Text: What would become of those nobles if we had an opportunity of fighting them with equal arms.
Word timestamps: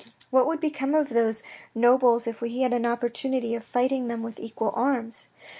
What 0.31 0.47
would 0.47 0.59
become 0.59 0.95
of 0.95 1.09
those 1.09 1.43
nobles 1.75 2.25
if 2.25 2.41
we 2.41 2.61
had 2.61 2.73
an 2.73 2.87
opportunity 2.87 3.53
of 3.53 3.63
fighting 3.63 4.07
them 4.07 4.23
with 4.23 4.39
equal 4.39 4.71
arms. 4.73 5.27